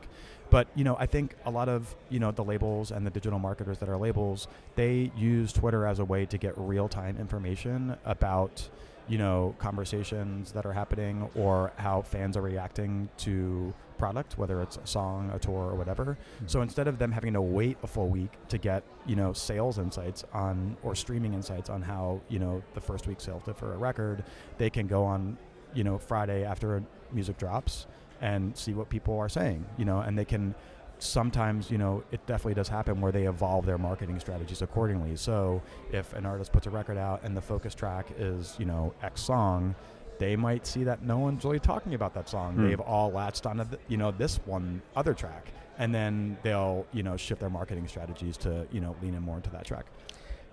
But 0.50 0.68
you 0.76 0.84
know, 0.84 0.96
I 1.00 1.06
think 1.06 1.36
a 1.46 1.52
lot 1.52 1.70
of 1.70 1.96
you 2.10 2.20
know 2.20 2.32
the 2.32 2.44
labels 2.44 2.92
and 2.92 3.06
the 3.06 3.10
digital 3.10 3.40
marketers 3.40 3.78
that 3.80 3.90
are 3.90 3.98
labels, 3.98 4.48
they 4.76 5.12
use 5.16 5.52
Twitter 5.54 5.86
as 5.86 6.00
a 6.00 6.06
way 6.06 6.26
to 6.26 6.38
get 6.38 6.54
real 6.58 6.88
time 6.88 7.18
information 7.18 7.96
about 8.06 8.70
you 9.08 9.18
know 9.18 9.56
conversations 9.60 10.52
that 10.52 10.66
are 10.66 10.74
happening 10.74 11.30
or 11.36 11.72
how 11.78 12.02
fans 12.02 12.38
are 12.38 12.42
reacting 12.42 13.10
to 13.18 13.74
product 13.98 14.38
whether 14.38 14.62
it's 14.62 14.78
a 14.78 14.88
song 14.88 15.32
a 15.34 15.40
tour 15.40 15.72
or 15.72 15.76
whatever. 15.76 16.18
Mm-hmm. 16.38 16.48
So 16.48 16.62
instead 16.62 16.88
of 16.88 16.98
them 16.98 17.12
having 17.12 17.34
to 17.34 17.42
wait 17.42 17.78
a 17.84 17.88
full 17.88 18.10
week 18.10 18.32
to 18.50 18.58
get 18.58 18.84
you 19.06 19.16
know 19.16 19.34
sales 19.34 19.80
insights 19.80 20.24
on 20.34 20.78
or 20.84 20.96
streaming 20.96 21.34
insights 21.34 21.70
on 21.70 21.82
how 21.82 22.22
you 22.30 22.40
know 22.40 22.64
the 22.74 22.82
first 22.82 23.08
week 23.08 23.20
sales 23.20 23.44
did 23.44 23.56
for 23.56 23.74
a 23.74 23.78
record 23.78 24.24
they 24.58 24.70
can 24.70 24.88
go 24.88 25.04
on 25.04 25.38
you 25.74 25.84
know 25.84 25.98
friday 25.98 26.44
after 26.44 26.84
music 27.12 27.38
drops 27.38 27.88
and 28.22 28.56
see 28.58 28.74
what 28.74 28.90
people 28.90 29.18
are 29.18 29.30
saying 29.30 29.66
you 29.78 29.86
know 29.86 30.00
and 30.00 30.18
they 30.18 30.26
can 30.26 30.56
sometimes 31.00 31.70
you 31.70 31.78
know 31.78 32.04
it 32.12 32.26
definitely 32.26 32.54
does 32.54 32.68
happen 32.68 33.00
where 33.02 33.12
they 33.12 33.28
evolve 33.28 33.66
their 33.66 33.78
marketing 33.78 34.20
strategies 34.20 34.62
accordingly. 34.62 35.16
So 35.16 35.62
if 35.92 36.14
an 36.14 36.26
artist 36.26 36.52
puts 36.52 36.68
a 36.68 36.70
record 36.70 36.98
out 36.98 37.22
and 37.24 37.36
the 37.36 37.42
focus 37.42 37.76
track 37.76 38.08
is 38.18 38.56
you 38.58 38.66
know 38.66 38.94
x 39.04 39.22
song 39.22 39.76
they 40.20 40.36
might 40.36 40.66
see 40.68 40.84
that 40.84 41.04
no 41.04 41.18
one's 41.18 41.44
really 41.46 41.60
talking 41.60 41.94
about 41.94 42.14
that 42.14 42.28
song 42.30 42.54
Hmm. 42.56 42.68
they've 42.68 42.80
all 42.80 43.12
latched 43.12 43.46
onto 43.46 43.64
the, 43.66 43.78
you 43.88 43.98
know 43.98 44.12
this 44.12 44.40
one 44.46 44.82
other 44.96 45.14
track 45.14 45.48
and 45.78 45.94
then 45.94 46.38
they'll 46.44 46.86
you 46.94 47.04
know 47.04 47.16
shift 47.18 47.40
their 47.42 47.50
marketing 47.50 47.88
strategies 47.88 48.38
to 48.38 48.66
you 48.72 48.82
know 48.82 48.96
lean 49.02 49.14
in 49.14 49.22
more 49.22 49.36
into 49.38 49.50
that 49.52 49.66
track 49.66 49.86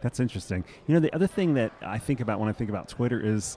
That's 0.02 0.20
interesting. 0.20 0.64
You 0.86 0.94
know, 0.94 1.00
the 1.00 1.14
other 1.14 1.26
thing 1.26 1.54
that 1.54 1.72
I 1.80 1.96
think 1.98 2.20
about 2.20 2.38
when 2.38 2.48
I 2.50 2.52
think 2.52 2.68
about 2.68 2.88
Twitter 2.88 3.18
is 3.24 3.56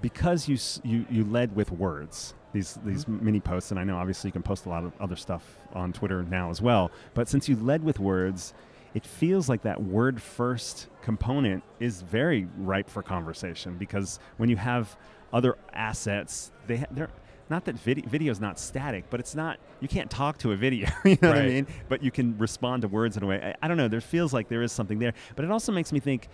because 0.00 0.48
you 0.48 0.56
you 0.84 1.04
you 1.10 1.24
led 1.24 1.56
with 1.56 1.72
words 1.72 2.34
these 2.52 2.78
these 2.84 3.04
Mm-hmm. 3.04 3.24
mini 3.24 3.40
posts, 3.40 3.72
and 3.72 3.80
I 3.80 3.84
know 3.84 3.96
obviously 3.96 4.28
you 4.28 4.32
can 4.32 4.42
post 4.44 4.66
a 4.66 4.68
lot 4.68 4.84
of 4.84 4.92
other 5.00 5.16
stuff 5.16 5.42
on 5.74 5.92
Twitter 5.92 6.22
now 6.22 6.50
as 6.50 6.62
well. 6.62 6.92
But 7.14 7.28
since 7.28 7.48
you 7.48 7.56
led 7.56 7.82
with 7.82 7.98
words, 7.98 8.54
it 8.94 9.06
feels 9.06 9.48
like 9.48 9.62
that 9.62 9.82
word 9.82 10.20
first 10.20 10.88
component 11.02 11.62
is 11.80 12.02
very 12.02 12.48
ripe 12.56 12.88
for 12.88 13.02
conversation 13.02 13.76
because 13.76 14.18
when 14.36 14.48
you 14.48 14.56
have 14.56 14.96
other 15.32 15.56
assets, 15.72 16.52
they 16.66 16.84
they're 16.90 17.10
not 17.50 17.64
that 17.64 17.76
vid- 17.76 18.06
video 18.06 18.30
is 18.30 18.40
not 18.40 18.58
static, 18.58 19.04
but 19.10 19.20
it's 19.20 19.34
not. 19.34 19.58
You 19.80 19.88
can't 19.88 20.10
talk 20.10 20.38
to 20.38 20.52
a 20.52 20.56
video. 20.56 20.88
you 21.04 21.16
know 21.22 21.28
what 21.28 21.38
I 21.38 21.46
mean? 21.46 21.66
But 21.88 22.02
you 22.02 22.10
can 22.10 22.36
respond 22.38 22.82
to 22.82 22.88
words 22.88 23.16
in 23.16 23.22
a 23.22 23.26
way. 23.26 23.40
I, 23.42 23.64
I 23.64 23.68
don't 23.68 23.76
know. 23.76 23.88
There 23.88 24.00
feels 24.00 24.32
like 24.32 24.48
there 24.48 24.62
is 24.62 24.72
something 24.72 24.98
there, 24.98 25.14
but 25.36 25.44
it 25.44 25.50
also 25.50 25.72
makes 25.72 25.92
me 25.92 26.00
think. 26.00 26.28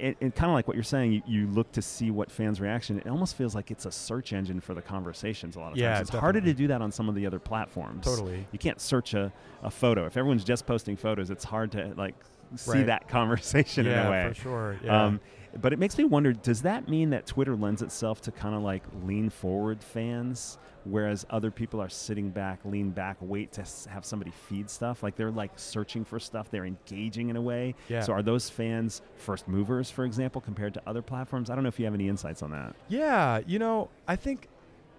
It, 0.00 0.16
it 0.20 0.34
kind 0.34 0.50
of 0.50 0.54
like 0.54 0.66
what 0.66 0.76
you're 0.76 0.84
saying. 0.84 1.12
You, 1.12 1.22
you 1.26 1.46
look 1.46 1.70
to 1.72 1.82
see 1.82 2.10
what 2.10 2.30
fans' 2.30 2.60
reaction. 2.60 2.98
It 2.98 3.06
almost 3.06 3.36
feels 3.36 3.54
like 3.54 3.70
it's 3.70 3.86
a 3.86 3.92
search 3.92 4.32
engine 4.32 4.60
for 4.60 4.74
the 4.74 4.82
conversations. 4.82 5.56
A 5.56 5.60
lot 5.60 5.72
of 5.72 5.78
Yeah, 5.78 5.94
times, 5.94 6.08
it's 6.08 6.18
harder 6.18 6.40
to 6.40 6.54
do 6.54 6.66
that 6.68 6.82
on 6.82 6.90
some 6.90 7.08
of 7.08 7.14
the 7.14 7.26
other 7.26 7.38
platforms. 7.38 8.04
Totally. 8.04 8.46
You 8.52 8.58
can't 8.58 8.80
search 8.80 9.14
a, 9.14 9.32
a 9.62 9.70
photo. 9.70 10.06
If 10.06 10.16
everyone's 10.16 10.44
just 10.44 10.66
posting 10.66 10.96
photos, 10.96 11.30
it's 11.30 11.44
hard 11.44 11.72
to 11.72 11.94
like 11.96 12.14
see 12.54 12.70
Right. 12.72 12.86
that 12.86 13.08
conversation 13.08 13.86
yeah, 13.86 14.00
in 14.02 14.06
a 14.06 14.10
way. 14.10 14.16
Yeah 14.22 14.28
for 14.28 14.34
sure. 14.34 14.76
Yeah. 14.84 15.04
Um, 15.04 15.20
but 15.60 15.72
it 15.72 15.78
makes 15.78 15.96
me 15.96 16.04
wonder: 16.04 16.32
Does 16.32 16.62
that 16.62 16.86
mean 16.88 17.10
that 17.10 17.26
Twitter 17.26 17.56
lends 17.56 17.80
itself 17.82 18.20
to 18.22 18.30
kind 18.30 18.54
of 18.54 18.62
like 18.62 18.82
lean 19.04 19.30
forward 19.30 19.82
fans, 19.82 20.58
whereas 20.84 21.24
other 21.30 21.50
people 21.50 21.80
are 21.80 21.88
sitting 21.88 22.28
back, 22.28 22.58
lean 22.64 22.90
back, 22.90 23.16
wait 23.20 23.52
to 23.52 23.62
s- 23.62 23.86
have 23.90 24.04
somebody 24.04 24.30
feed 24.48 24.68
stuff? 24.68 25.02
Like 25.02 25.16
they're 25.16 25.30
like 25.30 25.52
searching 25.56 26.04
for 26.04 26.20
stuff, 26.20 26.50
they're 26.50 26.66
engaging 26.66 27.30
in 27.30 27.36
a 27.36 27.40
way. 27.40 27.74
Yeah. 27.88 28.02
So 28.02 28.12
are 28.12 28.22
those 28.22 28.50
fans 28.50 29.00
first 29.16 29.48
movers, 29.48 29.90
for 29.90 30.04
example, 30.04 30.42
compared 30.42 30.74
to 30.74 30.82
other 30.86 31.00
platforms? 31.00 31.48
I 31.48 31.54
don't 31.54 31.64
know 31.64 31.68
if 31.68 31.78
you 31.78 31.86
have 31.86 31.94
any 31.94 32.08
insights 32.08 32.42
on 32.42 32.50
that. 32.50 32.76
Yeah, 32.88 33.40
you 33.46 33.58
know, 33.58 33.88
I 34.06 34.16
think, 34.16 34.48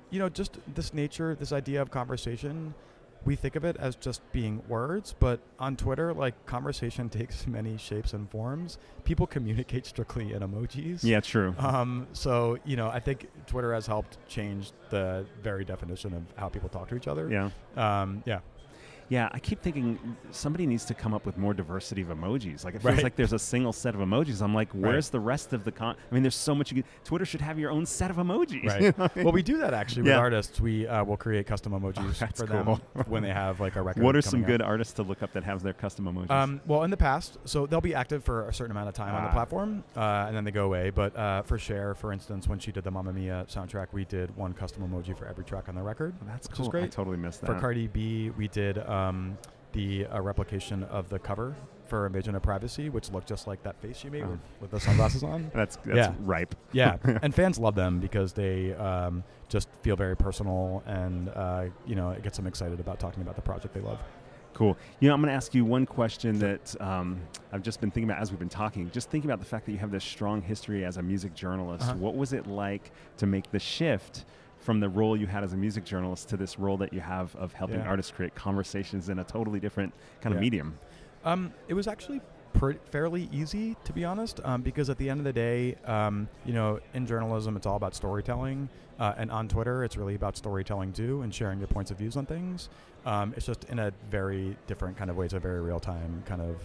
you 0.09 0.17
know, 0.17 0.27
just 0.27 0.57
this 0.73 0.91
nature, 0.91 1.35
this 1.35 1.51
idea 1.51 1.83
of 1.83 1.91
conversation, 1.91 2.73
we 3.27 3.35
think 3.35 3.57
of 3.57 3.65
it 3.65 3.75
as 3.77 3.97
just 3.97 4.21
being 4.31 4.63
words, 4.69 5.13
but 5.19 5.41
on 5.59 5.75
Twitter, 5.75 6.13
like 6.13 6.45
conversation 6.45 7.09
takes 7.19 7.45
many 7.45 7.77
shapes 7.77 8.13
and 8.13 8.31
forms. 8.31 8.77
People 9.03 9.27
communicate 9.27 9.85
strictly 9.85 10.31
in 10.31 10.41
emojis. 10.41 11.03
Yeah, 11.03 11.19
true. 11.19 11.53
Um, 11.59 12.07
so, 12.13 12.57
you 12.63 12.77
know, 12.77 12.89
I 12.89 13.01
think 13.01 13.27
Twitter 13.45 13.73
has 13.73 13.85
helped 13.85 14.17
change 14.29 14.71
the 14.89 15.25
very 15.43 15.65
definition 15.65 16.13
of 16.13 16.23
how 16.37 16.47
people 16.47 16.69
talk 16.69 16.87
to 16.87 16.95
each 16.95 17.07
other. 17.07 17.29
yeah. 17.29 17.49
Um, 17.75 18.23
yeah. 18.25 18.39
Yeah, 19.09 19.29
I 19.31 19.39
keep 19.39 19.61
thinking 19.61 19.97
somebody 20.31 20.65
needs 20.65 20.83
to 20.85 20.93
come 20.93 21.13
up 21.13 21.25
with 21.25 21.37
more 21.37 21.53
diversity 21.53 22.01
of 22.01 22.09
emojis. 22.09 22.65
Like 22.65 22.75
it 22.75 22.81
feels 22.81 22.95
Right. 22.95 23.03
like 23.03 23.15
there's 23.15 23.31
a 23.33 23.39
single 23.39 23.71
set 23.71 23.95
of 23.95 24.01
emojis. 24.01 24.41
I'm 24.41 24.53
like, 24.53 24.69
where's 24.73 25.09
the 25.09 25.19
rest 25.19 25.53
of 25.53 25.63
the 25.63 25.71
con? 25.71 25.95
I 26.11 26.13
mean, 26.13 26.23
there's 26.23 26.35
so 26.35 26.53
much. 26.53 26.71
You 26.71 26.83
can, 26.83 26.91
Twitter 27.05 27.23
should 27.25 27.39
have 27.41 27.57
your 27.57 27.71
own 27.71 27.85
set 27.85 28.11
of 28.11 28.17
emojis. 28.17 28.65
Right. 28.65 28.81
you 28.81 28.87
know 28.87 28.93
what 28.97 29.11
I 29.13 29.15
mean? 29.19 29.25
well, 29.25 29.33
we 29.33 29.43
do 29.43 29.57
that 29.59 29.73
actually 29.73 30.01
with 30.03 30.11
Yeah. 30.11 30.17
artists. 30.19 30.59
We 30.59 30.87
uh, 30.87 31.03
will 31.05 31.15
create 31.17 31.47
custom 31.47 31.71
emojis 31.79 31.99
Oh, 31.99 32.13
that's 32.19 32.41
for 32.41 32.47
cool. 32.47 32.63
them 32.95 33.05
when 33.07 33.23
they 33.23 33.29
have 33.31 33.59
like 33.61 33.75
a 33.77 33.81
record. 33.81 34.03
what 34.03 34.15
are 34.15 34.21
some 34.21 34.41
coming 34.41 34.43
out. 34.45 34.47
good 34.47 34.61
artists 34.63 34.93
to 34.95 35.03
look 35.03 35.23
up 35.23 35.31
that 35.33 35.43
have 35.45 35.63
their 35.63 35.73
custom 35.73 36.05
emojis? 36.05 36.29
Um, 36.31 36.59
well, 36.65 36.83
in 36.83 36.91
the 36.91 36.97
past, 36.97 37.37
so 37.45 37.65
they'll 37.65 37.79
be 37.81 37.95
active 37.95 38.23
for 38.25 38.49
a 38.49 38.53
certain 38.53 38.71
amount 38.71 38.89
of 38.89 38.93
time 38.93 39.15
on 39.15 39.23
the 39.23 39.29
Ah. 39.29 39.33
platform, 39.33 39.83
uh, 39.95 40.25
and 40.27 40.35
then 40.35 40.43
they 40.43 40.51
go 40.51 40.65
away. 40.65 40.89
But 40.89 41.15
uh, 41.15 41.43
for 41.43 41.57
Cher, 41.57 41.95
for 41.95 42.11
instance, 42.11 42.47
when 42.49 42.59
she 42.59 42.71
did 42.73 42.83
the 42.83 42.91
Mamma 42.91 43.13
Mia 43.13 43.45
soundtrack, 43.47 43.87
we 43.93 44.03
did 44.03 44.35
one 44.35 44.51
custom 44.53 44.83
emoji 44.87 45.17
for 45.17 45.27
every 45.27 45.45
track 45.45 45.69
on 45.69 45.75
the 45.75 45.81
record. 45.83 46.13
That's 46.25 46.49
which 46.49 46.59
is 46.59 46.67
cool. 46.67 46.83
I 46.83 46.87
totally 46.87 47.17
missed 47.17 47.39
that. 47.41 47.47
For 47.47 47.59
Cardi 47.59 47.87
B, 47.87 48.31
we 48.31 48.47
did 48.49 48.77
um, 48.97 49.37
the 49.73 50.05
uh, 50.07 50.21
replication 50.21 50.83
of 50.85 51.09
the 51.09 51.19
cover 51.19 51.55
for 51.87 52.05
Invasion 52.05 52.35
of 52.35 52.41
Privacy, 52.43 52.89
which 52.89 53.11
looked 53.11 53.27
just 53.29 53.47
like 53.47 53.63
that 53.63 53.79
face 53.81 54.03
you 54.03 54.11
made 54.11 54.23
Oh. 54.23 54.29
with, 54.31 54.39
with 54.61 54.71
the 54.71 54.79
sunglasses 54.79 55.23
on. 55.23 55.49
that's 55.53 55.77
that's 55.85 55.95
Yeah. 56.09 56.13
ripe. 56.19 56.55
Yeah, 56.73 56.97
and 57.21 57.33
fans 57.33 57.57
love 57.59 57.75
them 57.75 57.99
because 57.99 58.33
they 58.33 58.73
um, 58.73 59.23
just 59.49 59.69
feel 59.83 59.95
very 59.95 60.15
personal, 60.17 60.83
and 60.85 61.29
uh, 61.29 61.65
you 61.85 61.95
know, 61.95 62.09
it 62.11 62.23
gets 62.23 62.37
them 62.37 62.47
excited 62.47 62.79
about 62.79 62.99
talking 62.99 63.21
about 63.21 63.35
the 63.35 63.41
project 63.41 63.73
they 63.73 63.79
love. 63.81 63.99
Cool. 64.53 64.75
You 64.99 65.07
know, 65.07 65.13
I'm 65.13 65.21
going 65.21 65.29
to 65.29 65.35
ask 65.35 65.53
you 65.53 65.63
one 65.65 65.85
question 65.85 66.39
that 66.39 66.75
um, 66.81 67.21
I've 67.53 67.61
just 67.61 67.79
been 67.79 67.91
thinking 67.91 68.09
about 68.09 68.19
as 68.21 68.31
we've 68.31 68.39
been 68.39 68.49
talking. 68.49 68.89
Just 68.89 69.07
thinking 69.11 69.29
about 69.29 69.37
the 69.39 69.45
fact 69.45 69.67
that 69.67 69.71
you 69.71 69.77
have 69.77 69.91
this 69.91 70.03
strong 70.03 70.41
history 70.41 70.83
as 70.83 70.97
a 70.97 71.03
music 71.03 71.35
journalist. 71.35 71.83
Uh-huh. 71.85 71.93
What 71.99 72.15
was 72.17 72.33
it 72.33 72.47
like 72.47 72.91
to 73.17 73.27
make 73.27 73.51
the 73.51 73.59
shift 73.59 74.25
from 74.59 74.79
the 74.79 74.89
role 74.89 75.15
you 75.15 75.27
had 75.27 75.43
as 75.43 75.53
a 75.53 75.57
music 75.57 75.83
journalist 75.85 76.29
to 76.29 76.37
this 76.37 76.59
role 76.59 76.77
that 76.77 76.91
you 76.93 76.99
have 76.99 77.35
of 77.35 77.53
helping 77.53 77.79
Yeah. 77.79 77.87
artists 77.87 78.11
create 78.11 78.35
conversations 78.35 79.09
in 79.09 79.19
a 79.19 79.23
totally 79.23 79.59
different 79.59 79.93
kind 80.21 80.33
of 80.35 80.41
medium? 80.41 80.77
Um, 81.23 81.53
it 81.67 81.73
was 81.73 81.87
actually 81.87 82.21
fairly 82.85 83.29
easy, 83.31 83.75
to 83.83 83.93
be 83.93 84.03
honest, 84.03 84.39
um, 84.43 84.61
because 84.63 84.89
at 84.89 84.97
the 84.97 85.09
end 85.09 85.19
of 85.19 85.23
the 85.25 85.33
day, 85.33 85.75
um, 85.85 86.27
you 86.43 86.53
know, 86.53 86.79
in 86.95 87.05
journalism, 87.05 87.55
it's 87.55 87.67
all 87.67 87.75
about 87.75 87.93
storytelling, 87.93 88.67
uh, 88.99 89.13
and 89.17 89.29
on 89.29 89.47
Twitter, 89.47 89.83
it's 89.83 89.95
really 89.95 90.15
about 90.15 90.35
storytelling 90.35 90.91
too, 90.91 91.21
and 91.21 91.33
sharing 91.33 91.59
your 91.59 91.67
points 91.67 91.91
of 91.91 91.97
views 91.99 92.17
on 92.17 92.25
things. 92.25 92.69
Um, 93.05 93.33
it's 93.37 93.45
just 93.45 93.65
in 93.65 93.77
a 93.77 93.91
very 94.09 94.57
different 94.65 94.97
kind 94.97 95.11
of 95.11 95.17
way. 95.17 95.25
It's 95.25 95.35
a 95.35 95.39
very 95.39 95.61
real 95.61 95.79
time 95.79 96.23
kind 96.25 96.41
of 96.41 96.55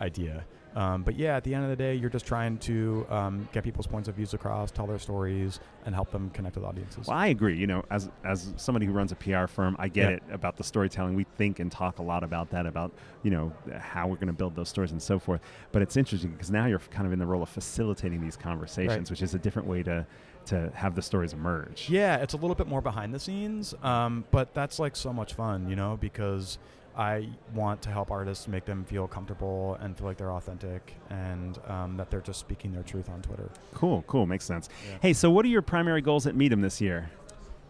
idea. 0.00 0.44
Um, 0.76 1.02
but 1.02 1.16
yeah, 1.16 1.36
at 1.36 1.44
the 1.44 1.54
end 1.54 1.64
of 1.64 1.70
the 1.70 1.76
day, 1.76 1.94
you're 1.94 2.10
just 2.10 2.26
trying 2.26 2.58
to 2.58 3.06
um, 3.10 3.48
get 3.52 3.64
people's 3.64 3.86
points 3.86 4.08
of 4.08 4.14
views 4.14 4.34
across, 4.34 4.70
tell 4.70 4.86
their 4.86 4.98
stories, 4.98 5.58
and 5.84 5.94
help 5.94 6.10
them 6.10 6.30
connect 6.30 6.56
with 6.56 6.64
audiences. 6.64 7.06
Well, 7.08 7.16
I 7.16 7.28
agree. 7.28 7.56
You 7.56 7.66
know, 7.66 7.84
as 7.90 8.08
as 8.24 8.52
somebody 8.56 8.86
who 8.86 8.92
runs 8.92 9.10
a 9.12 9.16
PR 9.16 9.46
firm, 9.46 9.74
I 9.78 9.88
get 9.88 10.10
Yeah. 10.10 10.16
it 10.16 10.22
about 10.30 10.56
the 10.56 10.64
storytelling. 10.64 11.14
We 11.14 11.24
think 11.38 11.58
and 11.58 11.72
talk 11.72 11.98
a 11.98 12.02
lot 12.02 12.22
about 12.22 12.50
that, 12.50 12.66
about 12.66 12.92
you 13.22 13.30
know 13.30 13.52
how 13.78 14.06
we're 14.06 14.16
going 14.16 14.28
to 14.28 14.32
build 14.32 14.54
those 14.54 14.68
stories 14.68 14.92
and 14.92 15.02
so 15.02 15.18
forth. 15.18 15.40
But 15.72 15.82
it's 15.82 15.96
interesting 15.96 16.30
because 16.30 16.50
now 16.50 16.66
you're 16.66 16.78
kind 16.78 17.06
of 17.06 17.12
in 17.12 17.18
the 17.18 17.26
role 17.26 17.42
of 17.42 17.48
facilitating 17.48 18.20
these 18.20 18.36
conversations, 18.36 19.10
which 19.10 19.22
is 19.22 19.34
a 19.34 19.38
different 19.38 19.66
way 19.68 19.82
to 19.82 20.06
to 20.46 20.70
have 20.74 20.94
the 20.94 21.02
stories 21.02 21.32
emerge. 21.32 21.88
Yeah, 21.90 22.16
it's 22.16 22.32
a 22.32 22.36
little 22.36 22.54
bit 22.54 22.66
more 22.66 22.80
behind 22.80 23.12
the 23.12 23.20
scenes, 23.20 23.74
um, 23.82 24.24
but 24.30 24.54
that's 24.54 24.78
like 24.78 24.96
so 24.96 25.12
much 25.12 25.34
fun, 25.34 25.68
you 25.68 25.76
know, 25.76 25.98
because 26.00 26.58
I 26.96 27.28
want 27.54 27.82
to 27.82 27.90
help 27.90 28.10
artists 28.10 28.48
make 28.48 28.64
them 28.64 28.84
feel 28.84 29.06
comfortable 29.06 29.76
and 29.80 29.96
feel 29.96 30.06
like 30.06 30.16
they're 30.16 30.32
authentic 30.32 30.94
and 31.08 31.58
um, 31.66 31.96
that 31.96 32.10
they're 32.10 32.20
just 32.20 32.40
speaking 32.40 32.72
their 32.72 32.82
truth 32.82 33.08
on 33.08 33.22
Twitter. 33.22 33.50
Cool, 33.74 34.02
cool, 34.06 34.26
makes 34.26 34.44
sense. 34.44 34.68
Yeah. 34.88 34.98
Hey, 35.00 35.12
so 35.12 35.30
what 35.30 35.44
are 35.44 35.48
your 35.48 35.62
primary 35.62 36.02
goals 36.02 36.26
at 36.26 36.34
Midem 36.34 36.62
this 36.62 36.80
year? 36.80 37.10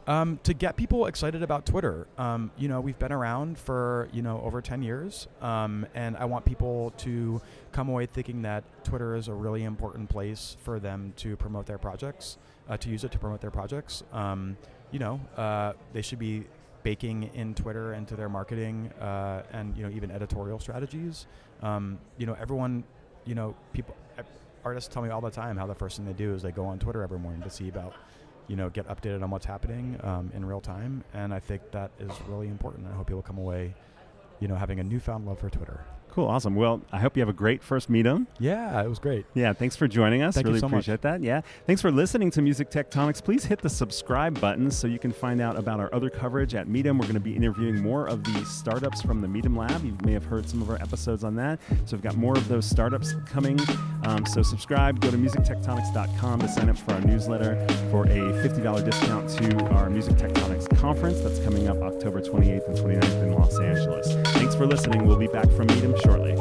Um, 0.07 0.41
to 0.43 0.55
get 0.55 0.77
people 0.77 1.07
excited 1.07 1.43
about 1.43 1.67
Twitter, 1.67 2.09
um, 2.19 2.51
you 2.57 2.67
know, 2.67 2.81
we've 2.81 2.99
been 2.99 3.13
around 3.13 3.59
for 3.59 4.09
you 4.13 4.23
know 4.23 4.41
over 4.41 4.61
ten 4.61 4.83
years, 4.83 5.29
um, 5.41 5.87
and 5.95 6.17
I 6.17 6.25
want 6.25 6.45
people 6.45 6.93
to 6.99 7.41
come 7.71 7.89
away 7.89 8.07
thinking 8.07 8.43
that 8.43 8.65
Twitter 8.83 9.15
is 9.15 9.29
a 9.29 9.35
really 9.35 9.63
important 9.63 10.09
place 10.09 10.57
for 10.65 10.81
them 10.81 11.13
to 11.19 11.37
promote 11.37 11.67
their 11.67 11.79
projects, 11.79 12.39
uh, 12.69 12.77
to 12.79 12.89
use 12.89 13.05
it 13.05 13.13
to 13.13 13.19
promote 13.19 13.41
their 13.41 13.53
projects. 13.53 14.03
Um, 14.13 14.57
you 14.91 14.99
know, 14.99 15.21
uh, 15.37 15.75
they 15.93 16.03
should 16.03 16.19
be 16.19 16.47
baking 16.83 17.31
in 17.35 17.55
Twitter 17.55 17.95
into 17.95 18.17
their 18.17 18.29
marketing 18.29 18.91
uh, 19.01 19.43
and 19.53 19.77
you 19.77 19.83
know 19.83 19.91
even 19.91 20.11
editorial 20.11 20.59
strategies. 20.59 21.27
Um, 21.63 21.99
you 22.17 22.27
know, 22.27 22.37
everyone, 22.41 22.85
you 23.25 23.35
know, 23.35 23.55
people, 23.73 23.95
uh, 24.19 24.23
artists 24.65 24.93
tell 24.93 25.03
me 25.03 25.11
all 25.11 25.21
the 25.21 25.31
time 25.31 25.57
how 25.57 25.67
the 25.67 25.75
first 25.75 25.97
thing 25.97 26.07
they 26.07 26.13
do 26.13 26.35
is 26.35 26.43
they 26.43 26.53
go 26.53 26.65
on 26.65 26.79
Twitter 26.79 27.03
every 27.03 27.19
morning 27.19 27.43
to 27.43 27.51
see 27.51 27.69
about 27.69 27.95
you 28.51 28.57
know, 28.57 28.69
get 28.69 28.89
updated 28.89 29.23
on 29.23 29.31
what's 29.31 29.47
happening 29.47 29.97
um, 30.03 30.33
in 30.35 30.45
real 30.45 30.61
time. 30.61 31.05
And 31.15 31.33
I 31.33 31.39
think 31.39 31.71
that 31.71 31.93
is 32.01 32.11
really 32.27 32.49
important. 32.49 32.89
I 32.89 32.97
hope 32.97 33.07
people 33.07 33.23
come 33.23 33.39
away, 33.39 33.77
you 34.41 34.49
know, 34.49 34.57
having 34.57 34.81
a 34.81 34.85
newfound 34.85 35.27
love 35.27 35.39
for 35.39 35.51
Twitter. 35.51 35.85
Cool, 36.11 36.27
awesome. 36.27 36.57
Well, 36.57 36.83
I 36.91 36.99
hope 36.99 37.17
you 37.17 37.21
have 37.21 37.29
a 37.29 37.33
great 37.33 37.63
first 37.63 37.89
Midem. 37.89 38.27
Yeah, 38.41 38.83
it 38.83 38.89
was 38.89 38.99
great. 38.99 39.27
Yeah, 39.35 39.53
thanks 39.53 39.77
for 39.77 39.87
joining 39.87 40.23
us. 40.23 40.35
Thank 40.35 40.47
you 40.47 40.51
really 40.51 40.61
so 40.61 40.67
much. 40.67 40.89
appreciate 40.89 41.03
that. 41.03 41.23
Yeah. 41.23 41.43
Thanks 41.67 41.81
for 41.81 41.93
listening 41.93 42.33
to 42.33 42.43
Music 42.43 42.69
Tectonics. 42.69 43.23
Please 43.23 43.45
hit 43.45 43.61
the 43.61 43.71
subscribe 43.71 44.41
button 44.41 44.73
so 44.73 44.89
you 44.89 44.99
can 44.99 45.13
find 45.13 45.41
out 45.41 45.57
about 45.57 45.79
our 45.79 45.89
other 45.95 46.11
coverage 46.11 46.57
at 46.57 46.67
Midem. 46.67 46.99
We're 46.99 47.07
going 47.07 47.15
to 47.15 47.21
be 47.21 47.37
interviewing 47.37 47.81
more 47.81 48.09
of 48.09 48.25
the 48.25 48.45
startups 48.45 49.01
from 49.03 49.21
the 49.21 49.29
Midem 49.29 49.57
Lab. 49.57 49.85
You 49.85 49.97
may 50.05 50.13
have 50.13 50.25
heard 50.25 50.49
some 50.49 50.61
of 50.61 50.69
our 50.69 50.83
episodes 50.83 51.23
on 51.23 51.37
that. 51.37 51.61
So 51.85 51.97
we've 51.97 52.03
got 52.03 52.17
more 52.17 52.37
of 52.37 52.49
those 52.49 52.65
startups 52.65 53.15
coming. 53.27 53.61
Um, 54.05 54.25
so 54.27 54.43
subscribe. 54.43 55.01
Go 55.01 55.11
to 55.11 55.17
musictectonics.com 55.17 56.41
to 56.41 56.49
sign 56.49 56.69
up 56.69 56.79
for 56.79 56.95
our 56.95 57.01
newsletter 57.01 57.57
for 57.91 58.05
a 58.05 58.09
$50 58.09 58.85
discount 58.85 59.29
to 59.31 59.67
our 59.75 59.91
Music 59.91 60.15
Tectonics 60.15 60.75
conference 60.79 61.21
that's 61.21 61.39
coming 61.41 61.69
up 61.69 61.77
October 61.83 62.21
28th 62.21 62.69
and 62.69 62.77
29th 62.79 63.23
in 63.23 63.33
Los 63.33 63.59
Angeles. 63.59 64.13
Thanks 64.35 64.55
for 64.55 64.67
listening. 64.67 65.07
We'll 65.07 65.17
be 65.17 65.27
back 65.27 65.49
from 65.51 65.67
Midem 65.69 66.01
shortly. 66.03 66.35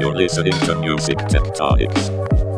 You're 0.00 0.14
listening 0.14 0.52
to 0.52 0.74
Music 0.76 1.18
Tectonics. 1.18 2.49